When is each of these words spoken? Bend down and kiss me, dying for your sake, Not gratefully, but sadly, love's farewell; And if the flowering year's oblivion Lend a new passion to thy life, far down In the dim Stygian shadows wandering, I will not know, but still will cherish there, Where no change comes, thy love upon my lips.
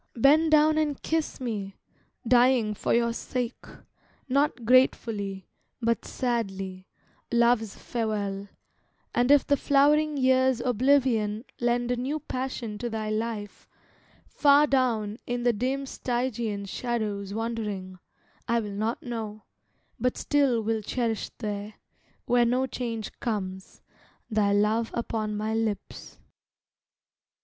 Bend 0.15 0.49
down 0.51 0.79
and 0.79 0.99
kiss 1.03 1.39
me, 1.39 1.75
dying 2.27 2.73
for 2.73 2.91
your 2.91 3.13
sake, 3.13 3.61
Not 4.27 4.65
gratefully, 4.65 5.47
but 5.79 6.05
sadly, 6.05 6.87
love's 7.31 7.75
farewell; 7.75 8.47
And 9.13 9.29
if 9.29 9.45
the 9.45 9.57
flowering 9.57 10.17
year's 10.17 10.59
oblivion 10.59 11.45
Lend 11.59 11.91
a 11.91 11.97
new 11.97 12.19
passion 12.19 12.79
to 12.79 12.89
thy 12.89 13.11
life, 13.11 13.69
far 14.25 14.65
down 14.65 15.19
In 15.27 15.43
the 15.43 15.53
dim 15.53 15.85
Stygian 15.85 16.65
shadows 16.65 17.31
wandering, 17.35 17.99
I 18.47 18.59
will 18.59 18.71
not 18.73 19.03
know, 19.03 19.43
but 19.99 20.17
still 20.17 20.63
will 20.63 20.81
cherish 20.81 21.29
there, 21.37 21.75
Where 22.25 22.45
no 22.45 22.65
change 22.65 23.11
comes, 23.19 23.83
thy 24.31 24.51
love 24.51 24.89
upon 24.95 25.37
my 25.37 25.53
lips. 25.53 26.17